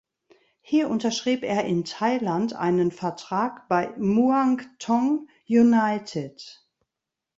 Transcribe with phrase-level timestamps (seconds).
[0.61, 6.41] Hier unterschrieb er in Thailand einen Vertrag bei Muangthong United.